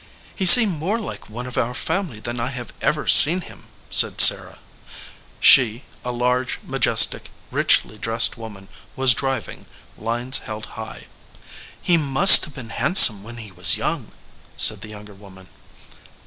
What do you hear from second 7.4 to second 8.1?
richly